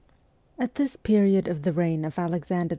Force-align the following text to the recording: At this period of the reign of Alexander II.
At 0.57 0.73
this 0.73 0.95
period 0.95 1.47
of 1.47 1.61
the 1.61 1.71
reign 1.71 2.05
of 2.05 2.17
Alexander 2.17 2.69
II. 2.69 2.69